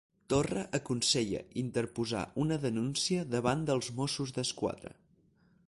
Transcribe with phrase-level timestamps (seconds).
[0.33, 4.99] Torra aconsella interposar una denúncia davant dels Mossos d'Esquadra.